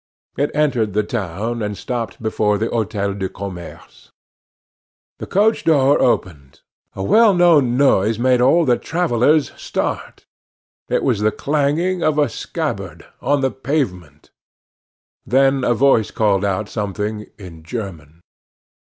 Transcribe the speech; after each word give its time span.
It 0.35 0.49
entered 0.55 0.93
the 0.93 1.03
town, 1.03 1.61
and 1.61 1.77
stopped 1.77 2.23
before 2.23 2.57
the 2.57 2.69
Hotel 2.69 3.13
du 3.13 3.29
Commerce. 3.29 4.09
The 5.19 5.27
coach 5.27 5.63
door 5.63 6.01
opened; 6.01 6.61
a 6.95 7.03
well 7.03 7.35
known 7.35 7.77
noise 7.77 8.17
made 8.17 8.41
all 8.41 8.65
the 8.65 8.79
travellers 8.79 9.51
start; 9.61 10.25
it 10.89 11.03
was 11.03 11.19
the 11.19 11.31
clanging 11.31 12.01
of 12.01 12.17
a 12.17 12.29
scabbard, 12.29 13.05
on 13.21 13.41
the 13.41 13.51
pavement; 13.51 14.31
then 15.23 15.63
a 15.63 15.75
voice 15.75 16.09
called 16.09 16.43
out 16.43 16.67
something 16.67 17.27
in 17.37 17.61
German. 17.61 18.21